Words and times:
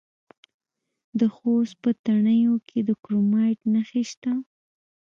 د 1.19 1.21
خوست 1.35 1.75
په 1.83 1.89
تڼیو 2.03 2.55
کې 2.67 2.79
د 2.87 2.89
کرومایټ 3.03 3.59
نښې 3.73 4.03
شته. 4.11 4.31